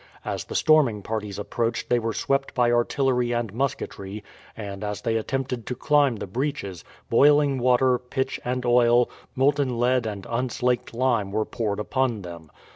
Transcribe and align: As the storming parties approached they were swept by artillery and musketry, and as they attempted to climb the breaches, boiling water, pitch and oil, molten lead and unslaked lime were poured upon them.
As 0.25 0.45
the 0.45 0.55
storming 0.55 1.03
parties 1.03 1.37
approached 1.37 1.87
they 1.87 1.99
were 1.99 2.11
swept 2.11 2.55
by 2.55 2.71
artillery 2.71 3.33
and 3.33 3.53
musketry, 3.53 4.23
and 4.57 4.83
as 4.83 5.01
they 5.01 5.15
attempted 5.15 5.67
to 5.67 5.75
climb 5.75 6.15
the 6.15 6.25
breaches, 6.25 6.83
boiling 7.11 7.59
water, 7.59 7.99
pitch 7.99 8.39
and 8.43 8.65
oil, 8.65 9.11
molten 9.35 9.77
lead 9.77 10.07
and 10.07 10.25
unslaked 10.27 10.95
lime 10.95 11.31
were 11.31 11.45
poured 11.45 11.79
upon 11.79 12.23
them. 12.23 12.49